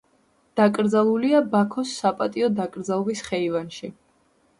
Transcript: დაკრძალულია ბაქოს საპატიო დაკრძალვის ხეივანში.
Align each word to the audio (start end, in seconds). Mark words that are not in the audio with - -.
დაკრძალულია 0.59 1.41
ბაქოს 1.51 1.91
საპატიო 1.97 2.47
დაკრძალვის 2.61 3.23
ხეივანში. 3.29 3.91